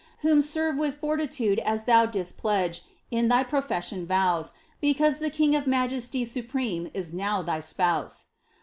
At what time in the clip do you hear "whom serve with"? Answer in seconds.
0.21-0.95